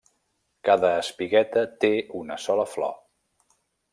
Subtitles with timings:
[0.69, 1.93] Cada espigueta té
[2.23, 2.97] una sola flor.